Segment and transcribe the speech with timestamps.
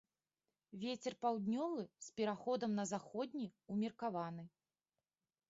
[0.83, 3.45] Вецер паўднёвы з пераходам на заходні
[3.77, 4.43] ўмеркаваны.